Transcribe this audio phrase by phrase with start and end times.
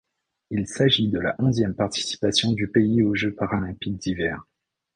[0.49, 4.47] Il s'agit de la onzième participation du pays aux Jeux paralympiques d'hiver.